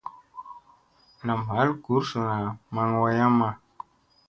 [1.25, 2.35] Nam ɦal gursuna
[2.73, 3.49] maŋ wayamma.